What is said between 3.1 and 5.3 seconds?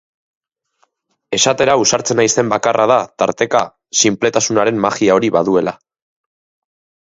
tarteka sinpletasunaren magia